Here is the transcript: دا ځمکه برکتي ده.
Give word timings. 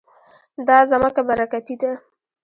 دا 0.67 0.77
ځمکه 0.91 1.21
برکتي 1.29 1.75
ده. 1.81 1.91